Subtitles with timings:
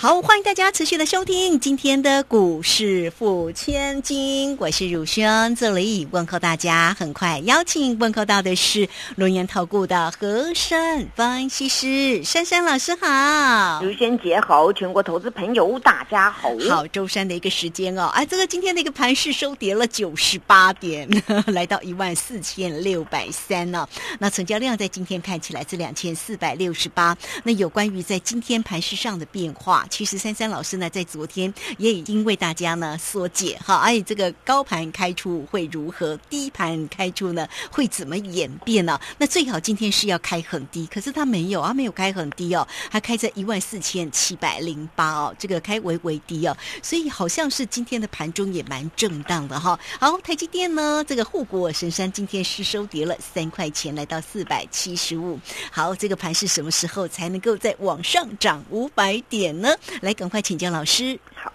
[0.00, 6.94] 好，欢迎大家持续的收听今天的股市付千金，我是汝轩，这里问候大家。
[6.96, 16.48] 很快邀请问候到的是龙岩投顾的和山分析师珊珊老师，好，汝轩姐好，全国投资朋友大家好。
[16.70, 21.08] 好，周三的一个时间哦，哎，这个今天的一个盘市收跌了九十八点，
[21.48, 23.84] 来到一万四千六百三呢。
[24.20, 27.18] 那成交量在今天看起来是两千四百六十八。
[27.42, 29.86] 那有关于在今天盘市上的变化。
[29.88, 39.00] 其实珊珊老师呢，在昨天也已经为大家呢缩解哈，哎，这个高盘开出会如何，低盘开出呢会怎么演变呢？
[39.18, 49.78] 那最好今天是要开很低，可是它没有啊，没有开很低哦，它开在一万四千七百零八哦，这个开微微低哦，所以好像是今天的盘中也蛮震荡的哈。
[49.98, 55.38] 好，台积电呢，这个护国神山今天是收跌了三块钱，来到四百七十五。
[55.70, 59.74] 好，这个盘是什么时候才能够在往上涨五百点呢？
[60.02, 61.18] 来，赶快请教老师。
[61.34, 61.52] 好，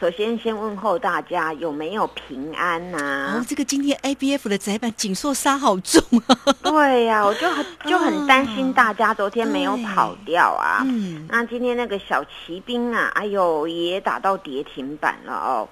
[0.00, 3.38] 首先先问候大家有没有平安呐？
[3.38, 6.38] 哦，这个今天 A B F 的窄板紧缩杀好重啊！
[6.62, 10.82] 对呀，我就很 就很担心大家昨天没有跑掉啊。
[10.84, 15.68] 嗯，那今天那个小骑兵啊，哎呦，也打到跌停板了哦。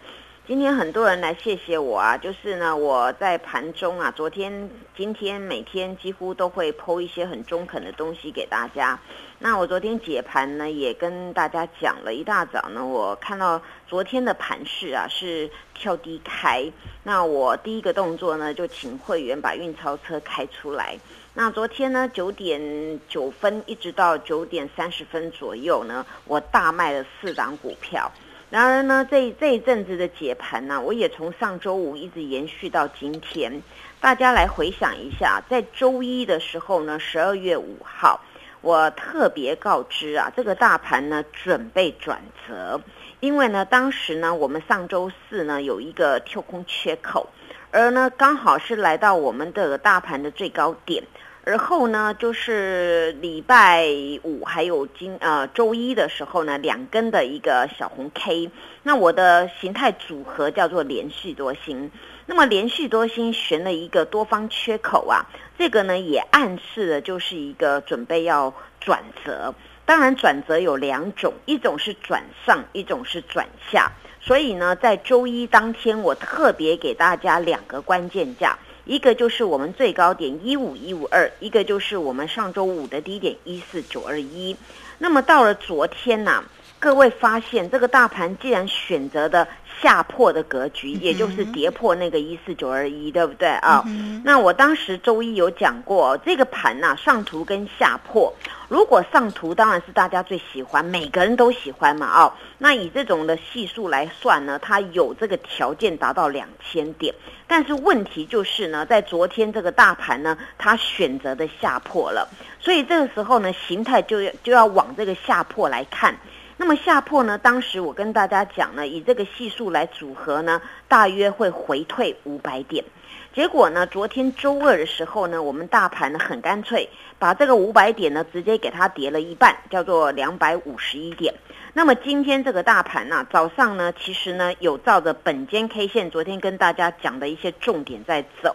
[0.50, 8.98] 今天很多人来谢谢我啊，就是呢，我在盘中啊，昨天、今天每天几乎都会剖一些很中肯的东西给大家。
[9.38, 16.68] 那我昨天解盘呢，也跟大家讲了一大早呢，我看到昨天的盘势啊是跳低开，
[17.04, 20.98] 那我第一个动作呢，就请会员把运钞车开出来。
[21.32, 28.10] 那昨天呢，九点九分一直到九点三十分左右呢，我大卖了四档股票。
[28.50, 33.62] 然而呢，这这一阵子的解盘呢，我也从上周五一直延续到今天。
[34.00, 38.20] 大家来回想一下，在周一的时候呢，十二月五号，
[38.60, 42.80] 我特别告知啊，这个大盘呢准备转折，
[43.20, 47.28] 因为呢，当时呢，我们上周四呢有一个跳空缺口，
[47.70, 51.04] 而呢刚好是来到我们的大盘的最高点。
[51.42, 53.88] 而后呢，就是礼拜
[54.22, 58.50] 五还有今呃周一的时候呢，两根的一个小红 K，
[58.82, 61.90] 那我的形态组合叫做连续多星。
[62.26, 65.26] 那么连续多星悬了一个多方缺口啊，
[65.58, 69.54] 这个呢也暗示的就是一个准备要转折。
[69.86, 73.90] 当然转折有两种，一种是转上，一种是转下。
[74.20, 78.56] 所以呢，在周一当天，我特别给大家两个关键价。
[78.84, 84.56] 一个就是我们最高点一五一五二，一个就是我们上周五的低点一四九二一。
[84.98, 86.44] 那么到了昨天呢，
[86.80, 89.46] 各位发现这个大盘既然选择的
[89.82, 93.84] 下破的格局，也就是跌破那个一四九二一，对不对啊？
[94.24, 98.32] 那我当时周一有讲过，这个盘呐上图跟下破。
[98.68, 102.32] 如果上图当然是大家最喜欢，每个人都喜欢嘛哦。
[102.56, 107.14] 那以这种的系数来算呢，它有这个条件达到两千点。
[107.46, 112.26] 但是问题就是呢，在昨天这个大盘呢，它选择的下破了，
[112.58, 116.16] 所以这个时候呢，形态就要就要往这个下破来看。
[116.60, 122.84] 那么下破呢，当时我跟大家讲呢，以这个系数来组合呢，大约会回退五百点。
[123.32, 123.86] 结果呢？
[123.86, 126.86] 昨天周二的时候呢，我们大盘呢很干脆，
[127.18, 131.32] 把这个五百点呢直接给它跌了一半，叫做两百五十一点。
[131.72, 138.54] 那么今天这个大盘呢，早上呢其实呢有照着本间 K 线昨天跟大家讲的一些重点在走。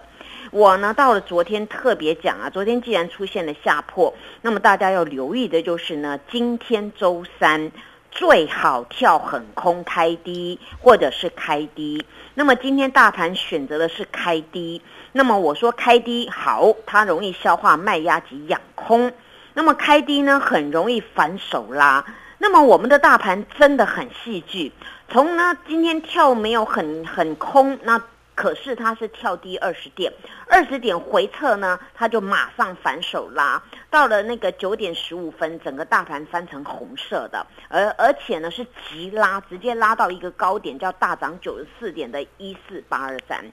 [0.51, 4.13] 我呢到了昨天特别讲啊，昨天既然出现了下破，
[4.43, 7.71] 那么大家要留意的就是呢，今天周三。
[8.15, 12.03] 最好跳很空开低，或者是开低。
[12.33, 14.81] 那么今天大盘选择的是开低。
[15.11, 19.11] 那么我说开低好，它容易消化卖压及养空。
[19.53, 22.03] 那么开低呢，很容易反手拉。
[22.37, 24.71] 那么我们的大盘真的很戏剧。
[25.09, 28.01] 从呢今天跳没有很很空，那。
[28.45, 30.13] 可是它是跳低二十点，
[30.47, 33.59] 二十点回撤呢，它就马上反手拉，
[33.89, 43.43] 到了那个九点十五分，整个大盘翻成红色的，而而且呢是急拉，直接拉到一个高点，叫大涨九十四点的一四八二三。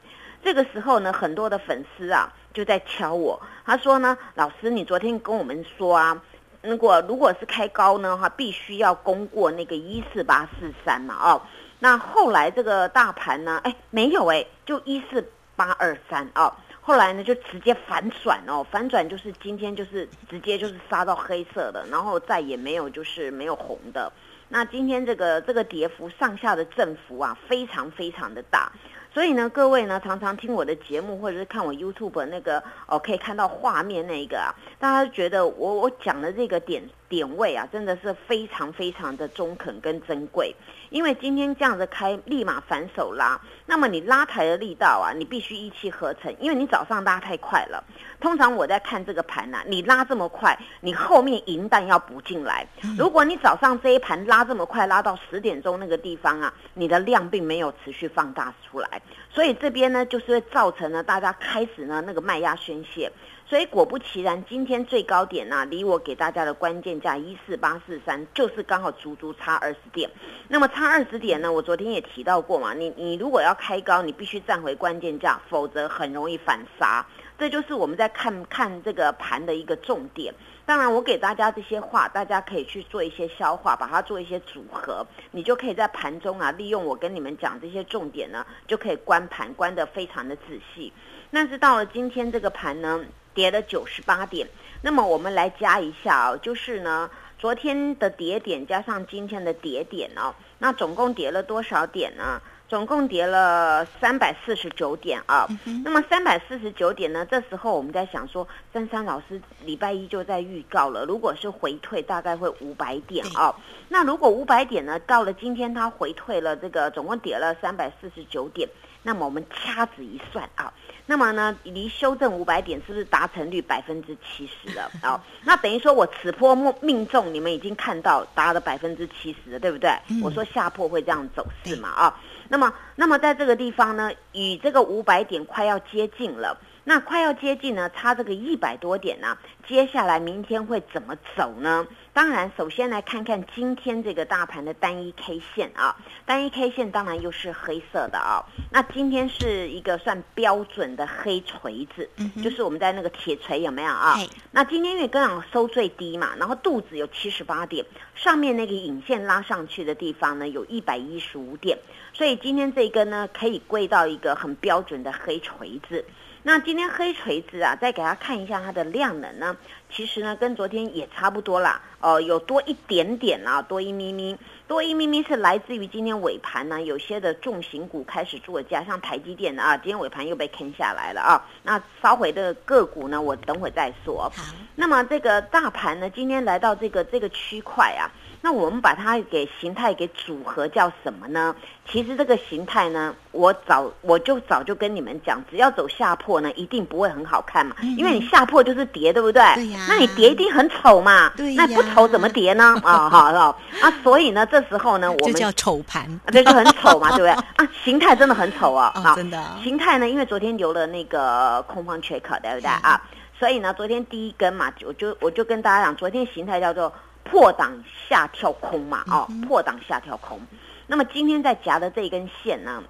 [0.45, 6.23] 这个时候呢，很多的粉丝啊就在敲我，他说呢，老师你昨天跟我们说啊，
[6.61, 11.41] 如果如果是开高呢话，必须要攻过那个一四八四三嘛，哦。
[11.83, 13.61] 那后来这个大盘呢？
[13.65, 16.57] 哎，没有哎，就一四八二三啊。
[16.81, 24.13] 后来呢就直接反转哦，反转就是今天就是直接就是杀到黑色的，然后再也没有就是没有红的。
[24.49, 28.71] 那今天这个这个跌幅上下的振幅啊，非常非常的大。
[29.13, 36.83] 所以呢，各位呢，常常听我的节目或者是看我 YouTube 那个哦，可以看到画面那个啊，大家觉得我我讲的这个点
[37.13, 40.55] 点位啊，真的是非常非常的中肯跟珍贵。
[40.89, 47.85] 因为今天这样子开，立马反手拉，那么你拉抬的力道啊，你必须一气呵成，因为你早上拉太快了。
[48.19, 52.67] 通常我在看这个盘呐，你拉这么快，你后面银弹要补进来。
[52.97, 63.13] 如果你早上这一盘拉这么快，拉到十点钟那个地方啊，你的量并没有持续放大出来，所以这边呢，就是会造成了大家开始呢那个卖压宣泄。
[63.53, 70.09] 所以果不其然，今天最高点呢，离我给大家的关键价一四八四三，就是刚好足足差二十点。
[70.49, 77.05] 那么差二十点呢，我昨天也提到过嘛，你你如果要开高，你必须站回关键价，否则很容易反杀。
[77.39, 80.33] 这就是我们在看看这个盘的一个重点。
[80.65, 90.91] 当然，我给大家这些话，大家可以去做一些消化，把它做一些组合，你就可以在盘中啊，利用我跟你们讲这些重点呢，就可以观盘观得非常的仔细。
[91.31, 93.05] 但是到了今天这个盘呢，
[93.35, 94.47] 跌了九十八点，
[94.83, 102.41] 那么我们来加一下啊，就是呢，昨天的跌点加上今天的跌点哦，那总共跌了多少点呢？
[102.69, 105.47] 总共跌了三百四十九点啊，
[105.85, 107.27] 那么三百四十九点呢？
[107.27, 113.55] 这时候我们在想说，珊珊老师礼拜一就在预告了，如果是回退，大概会五百点啊。
[113.91, 118.67] 那如果五百点呢，到了今天它回退了，这个总共跌了三百四十九点，
[119.03, 120.73] 那么我们掐指一算啊，
[121.07, 125.23] 那么呢，离修正五百点是不是达成率百分之七十了啊？
[125.45, 129.91] 那等于说我此波命命中，你们已经看到达了百分之七十了，对不对？
[130.23, 132.21] 我说下破会这样走势嘛啊？
[132.49, 136.57] 那么，那么在这个地方呢，与这个五百点快要接近了。
[136.85, 139.39] 那快要接近呢，差这个一百多点呢，
[139.69, 141.87] 接下来明天会怎么走呢？
[142.13, 145.97] 当然，首先来看看今天这个大盘的单一 K 线啊，
[146.27, 148.45] 单一 K 线当然又是黑色的啊。
[148.71, 152.11] 那今天是一个算标准的黑锤子，
[152.43, 154.19] 就是我们在那个铁锤有没有啊？
[154.51, 161.79] 那今天因为刚好收最低嘛，然后肚子有七十八点，上面那个引线拉上去的地方呢，有一百一十五点，
[162.13, 166.05] 所以今天这根呢可以归到一个很标准的黑锤子。
[166.45, 169.57] 那今天黑锤子啊，再给大家看一下它的量能呢，
[169.89, 174.37] 其实呢跟昨天也差不多啦，哦，有多一点点啊，多一咪咪，
[174.67, 181.47] 多一咪咪是来自于今天尾盘呢，有些的重型股开始做价，像台积电的啊，今天尾盘又被坑下来了啊。
[181.63, 184.31] 那烧回的个股呢，我等会再说。
[184.35, 184.43] 好，
[184.75, 188.11] 那么这个大盘呢，今天来到这个这个区块啊。
[188.45, 191.55] 那我们把它给形态给组合叫什么呢？
[191.89, 199.41] 其实这个形态呢，我早我就早就跟你们讲，只要走下破呢，一定不会很好看嘛，因为你下破就是跌，对不对？
[199.55, 199.87] 对呀。
[199.89, 201.31] 那你跌一定很丑嘛。
[201.37, 202.77] 对那不丑怎么跌呢？
[202.83, 207.31] 啊，好了啊，所以呢，这时候呢， 我们叫丑盘，这就很丑嘛，对不对？
[207.65, 208.91] 啊，形态真的很丑啊。
[208.97, 209.41] 啊，真的。
[209.63, 213.01] 形态呢，因为昨天留了那个空方缺口，对不对啊？
[213.39, 216.93] 所以呢，昨天第一根嘛，我就我就跟大家讲，昨天形态叫做。
[217.33, 220.39] 破档下跳空嘛，哦，破档下跳空。
[220.87, 222.85] 那么今天在夹的这根线呢，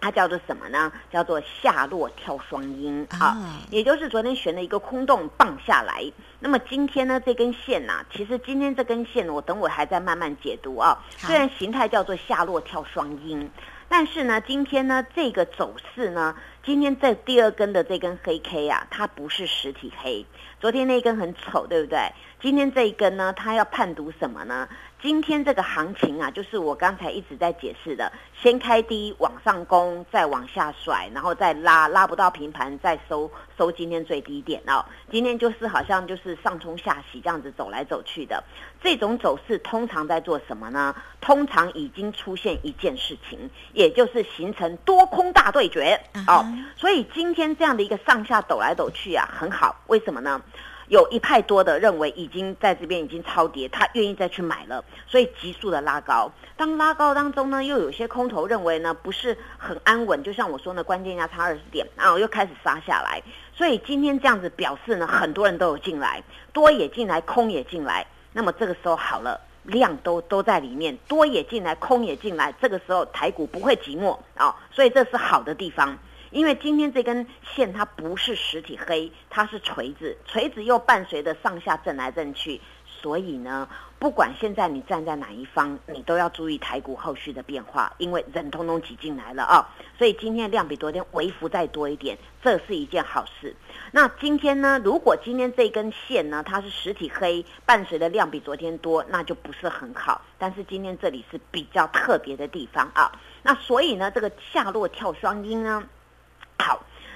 [0.00, 0.90] 它叫做什么呢？
[1.12, 3.36] 叫做下落跳双阴啊，
[3.70, 6.04] 也就是昨天悬了一个空洞棒下来。
[6.40, 10.98] 那么今天呢，这根线呢，其实今天这根线我等会还在慢慢解读啊。
[11.16, 13.48] 虽然形态叫做下落跳双阴，
[13.88, 20.26] 但是呢，今天呢这个走势呢，今天这第二根的这根黑 K 啊，它不是实体黑。
[20.60, 21.98] 昨天那一根很丑，对不对？
[22.40, 24.68] 今天这一根呢，它要判读什么呢？
[25.00, 34.84] 今天这个行情啊，就是我刚才一直在解释的，先开低往上攻，再往下甩，然后再拉，拉不到平盘，再收收今天最低点哦。
[35.10, 38.42] 今天就是好像就是上冲下洗这样子走来走去的，
[38.82, 40.94] 这种走势通常在做什么呢？
[41.20, 46.44] 通常已经出现一件事情，也就是形成多空大对决哦。
[46.76, 50.40] 所以今天这样的一个上下抖来抖去啊，很好，为什么呢？
[50.88, 56.30] 有一派多的认为已经在这边已经超跌，他愿意再去买了，所以急速的拉高。
[56.56, 63.22] 当拉高当中呢，又有些空头认为呢不是很安稳，就像我说呢，关键价差二十点，然后又开始杀下来。
[63.54, 68.06] 所以今天这样子表示呢，很多人都有进来，多也进来，空也进来。
[68.32, 72.54] 那么这个时候好了，量都都在里面，多也进来，空也进来。
[72.60, 75.98] 这个时候台股不会寂寞啊，所以这是好的地方。
[76.30, 83.68] 因为今天这根线它不是实体黑，它是锤子，锤子又伴随着上下震来震去，所以呢。
[84.00, 93.56] 不管现在你站在哪一方，你都要注意台股后续的变化，因为人通通挤进来了啊，所以今天量比昨天微幅再多一点，这是一件好事。
[93.90, 100.22] 那今天呢，如果今天这根线呢，它是实体黑，伴随的量比昨天多，那就不是很好。
[100.38, 103.10] 但是今天这里是比较特别的地方啊，
[103.42, 105.82] 那所以呢，这个下落跳双阴呢，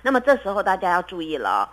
[0.02, 1.70] 那么这时候大家要注意了，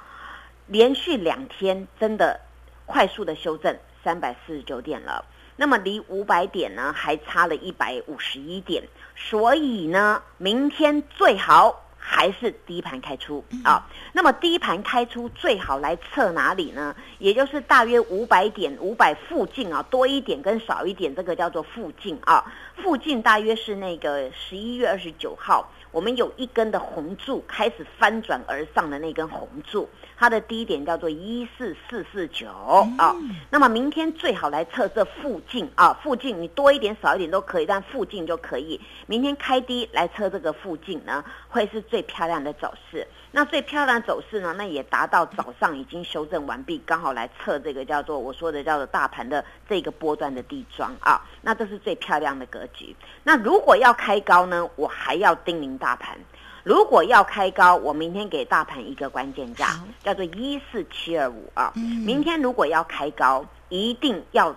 [0.68, 2.40] 连续两天真的
[2.86, 3.78] 快速的修正。
[4.02, 5.26] 三百四十九点了，
[5.58, 8.82] 那么离五百点呢还差了一百五十一点，
[9.14, 13.86] 所以呢，明天最好还是低盘开出啊。
[14.14, 16.96] 那么低盘开出最好来测哪里呢？
[17.18, 22.42] 也就是大约五百点、五百附近啊，多一点跟少一点，这个叫做附近啊。
[22.78, 29.90] 附近大约是那个十一月二十九号，我们有一根的红柱开始翻转而上的那根红柱。
[30.18, 32.50] 它的低点叫做一四四四九
[32.98, 33.16] 啊，
[33.50, 38.80] 那么明天最好来测这附近啊，附近你多一点少一点都可以，但附近就可以。
[39.08, 43.08] 明天开低来测这个附近呢，会是最漂亮的走势。
[43.32, 52.96] 那最漂亮的走势呢，那也达到早上已经修正完毕，刚好来测这个叫做我说的叫做大盘的这个波段的地庄啊，那这是最漂亮的格局。
[53.24, 56.18] 那如果要开高呢，我还要叮咛大盘。
[56.64, 61.72] 如果要开高，我明天给大盘一个关键价，叫做一四七二五啊。
[62.06, 64.54] 明天如果要开高，一定要，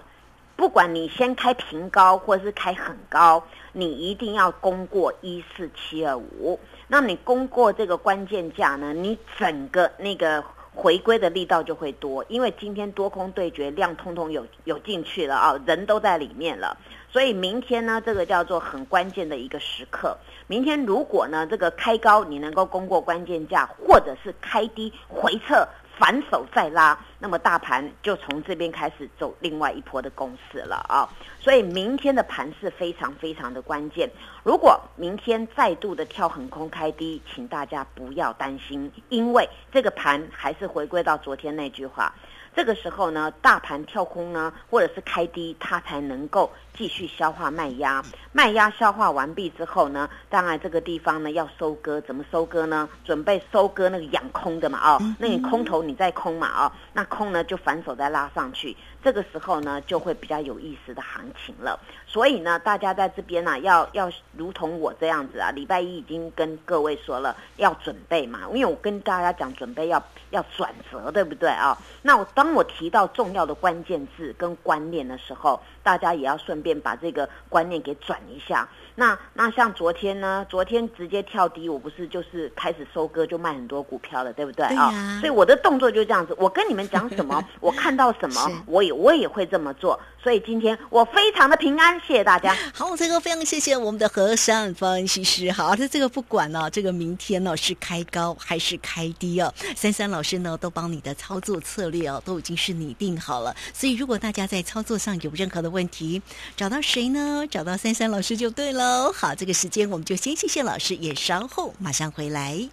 [0.57, 6.59] 不管你先开平高或者是开很高，你一定要攻过一四七二五。
[6.89, 16.77] 那你攻过这个关键价呢，你整个那个回归的力道就会多，因为今天多空对决量通通有有进去了啊，人都在里面了。
[17.11, 20.17] 所以明天呢，这个叫做很关键的一个时刻。
[20.47, 31.07] 明天如果呢，这个开高你能够攻过关键价，或者是开低回撤反手再拉，那么大盘就从这边开始走另外一波的攻势了啊。
[31.43, 34.09] 所以明天的盘是非常非常的关键。
[34.45, 42.15] 如果明天再度的跳横空开低，请大家不要担心，因为这个盘还是回归到昨天那句话。
[42.55, 48.03] 这个时候呢，大盘跳空呢，或者是开低，它才能够继续消化卖压。
[48.33, 52.89] 卖压消化完毕之后呢，当然这个地方呢要收割，怎么收割呢？
[53.05, 58.77] 准备收割那个养空的嘛，哦，那你空头你在空嘛，哦，那空呢就反手再拉上去。
[59.05, 61.79] 这个时候呢，就会比较有意思的行情了。
[62.07, 68.41] 所以呢，大家在这边呢，要要如同我这样子啊，礼拜一已经跟各位说了，要准备嘛。
[68.55, 71.77] 因为我跟大家讲，准备要要转折，对不对啊？
[72.01, 78.69] 那我当我提到重要的关键字跟观念的时候，大家也要顺便把这个观念给转一下。
[78.95, 80.45] 那那像昨天呢？
[80.51, 85.19] 昨天直接跳低，我不是就是开始收割就卖很多股票了，对不对啊？
[85.19, 86.35] 所以我的动作就这样子。
[86.39, 89.99] 我跟你们讲什么， 我看到什么，我也我也会这么做。
[90.23, 92.57] 所以今天我非常的平安，谢谢大家。
[92.73, 95.51] 好，这个非常谢谢我们的和善分析师。
[95.51, 103.55] 好，那这个不管呢，这个明天呢是开高还是开低哦，三三老师呢都帮你的操作策略哦都已经是拟定好了。
[103.75, 106.23] 所以如果大家在操作上有任何的问题，
[106.57, 107.45] 找到谁呢？
[107.51, 109.13] 找到三三老师就对喽。
[109.13, 112.69] 好，这个时间我们就先谢谢老师，也稍后马上回来。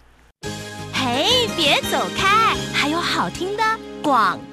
[0.92, 3.62] 嘿，别走开，还有好听的
[4.02, 4.49] 广告。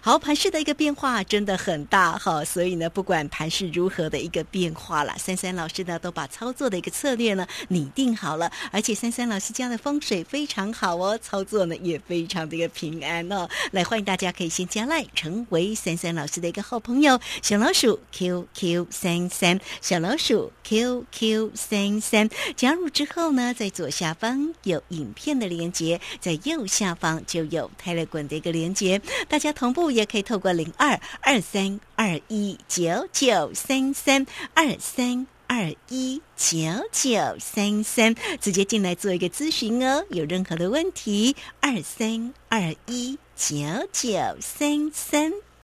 [0.00, 13.48] 好，盘市的一个变化真的很大哈，所以呢，不管盘市如何的一个变化了，三三老师呢都把操作的一个策略呢拟定好了，而且三三老师家的风水非常好哦，操作呢也非常的一个平安哦。
[13.72, 29.87] 来，欢迎大家可以先加赖，成为三三老师的一个好朋友，小老鼠 QQ 三三，小老鼠 QQ 三三，加入之后呢，在左下方有影片的连接，在右下方就有泰勒滚的一个连接，大家同步。
[29.90, 36.58] 也可以透过零二二三二一九九三三二三二一九
[36.92, 40.04] 九三三直接进来做一个咨询哦。
[40.10, 43.56] 有任何的问题，二三二一九
[43.92, 45.47] 九三三。